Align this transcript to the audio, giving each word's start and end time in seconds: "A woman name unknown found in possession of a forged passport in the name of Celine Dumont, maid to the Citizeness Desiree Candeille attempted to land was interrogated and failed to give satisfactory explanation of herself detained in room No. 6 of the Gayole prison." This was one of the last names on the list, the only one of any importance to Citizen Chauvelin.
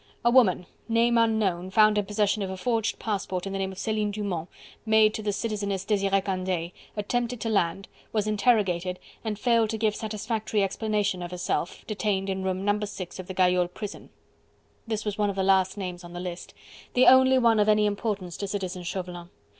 "A 0.25 0.31
woman 0.31 0.65
name 0.89 1.15
unknown 1.19 1.69
found 1.69 1.95
in 1.95 2.07
possession 2.07 2.41
of 2.41 2.49
a 2.49 2.57
forged 2.57 2.97
passport 2.97 3.45
in 3.45 3.53
the 3.53 3.59
name 3.59 3.71
of 3.71 3.77
Celine 3.77 4.09
Dumont, 4.09 4.49
maid 4.83 5.13
to 5.13 5.21
the 5.21 5.31
Citizeness 5.31 5.85
Desiree 5.85 6.21
Candeille 6.21 6.71
attempted 6.97 7.39
to 7.41 7.49
land 7.49 7.87
was 8.11 8.25
interrogated 8.25 8.97
and 9.23 9.37
failed 9.37 9.69
to 9.69 9.77
give 9.77 9.95
satisfactory 9.95 10.63
explanation 10.63 11.21
of 11.21 11.29
herself 11.29 11.85
detained 11.85 12.31
in 12.31 12.41
room 12.41 12.65
No. 12.65 12.79
6 12.79 13.19
of 13.19 13.27
the 13.27 13.35
Gayole 13.35 13.71
prison." 13.71 14.09
This 14.87 15.05
was 15.05 15.19
one 15.19 15.29
of 15.29 15.35
the 15.35 15.43
last 15.43 15.77
names 15.77 16.03
on 16.03 16.13
the 16.13 16.19
list, 16.19 16.55
the 16.95 17.05
only 17.05 17.37
one 17.37 17.59
of 17.59 17.69
any 17.69 17.85
importance 17.85 18.37
to 18.37 18.47
Citizen 18.47 18.81
Chauvelin. 18.81 19.29